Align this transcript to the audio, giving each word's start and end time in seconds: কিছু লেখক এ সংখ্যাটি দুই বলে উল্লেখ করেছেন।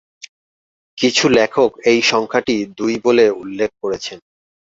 কিছু 0.97 1.25
লেখক 1.29 1.71
এ 1.85 1.93
সংখ্যাটি 2.03 2.55
দুই 2.77 2.93
বলে 3.05 3.25
উল্লেখ 3.41 3.71
করেছেন। 3.83 4.17